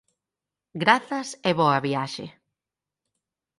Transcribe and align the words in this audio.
Grazas 0.83 1.29
e 1.49 1.51
boa 1.59 1.79
viaxe. 1.87 2.25